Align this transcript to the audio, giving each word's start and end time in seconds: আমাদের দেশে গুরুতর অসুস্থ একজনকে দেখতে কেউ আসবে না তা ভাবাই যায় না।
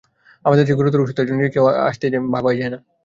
আমাদের 0.45 0.63
দেশে 0.63 0.77
গুরুতর 0.79 1.03
অসুস্থ 1.03 1.19
একজনকে 1.21 1.43
দেখতে 1.43 1.55
কেউ 1.55 1.65
আসবে 1.87 2.05
না 2.05 2.19
তা 2.21 2.33
ভাবাই 2.33 2.57
যায় 2.59 2.71
না। 2.73 2.79